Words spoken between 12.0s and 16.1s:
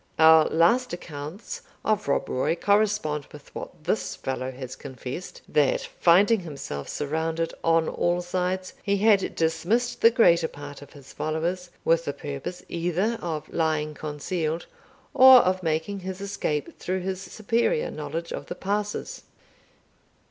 the purpose either of lying concealed, or of making